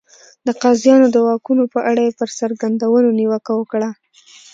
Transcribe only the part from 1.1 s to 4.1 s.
د واکونو په اړه یې پر څرګندونو نیوکه وکړه.